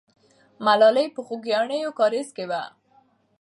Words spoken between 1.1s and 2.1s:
په خوګیاڼیو